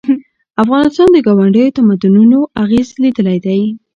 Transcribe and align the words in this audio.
افغانستان 0.63 1.07
د 1.11 1.17
ګاونډیو 1.27 1.73
تمدنونو 1.77 2.39
اغېز 2.63 2.87
لیدلی 3.03 3.37
دی. 3.45 3.61